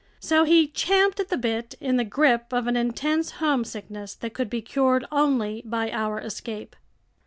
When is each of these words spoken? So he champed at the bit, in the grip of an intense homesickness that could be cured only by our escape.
So 0.19 0.45
he 0.45 0.67
champed 0.67 1.19
at 1.19 1.27
the 1.29 1.37
bit, 1.37 1.75
in 1.79 1.97
the 1.97 2.03
grip 2.03 2.51
of 2.53 2.65
an 2.65 2.75
intense 2.75 3.33
homesickness 3.33 4.15
that 4.15 4.33
could 4.33 4.49
be 4.49 4.63
cured 4.63 5.05
only 5.11 5.61
by 5.63 5.91
our 5.91 6.19
escape. 6.19 6.75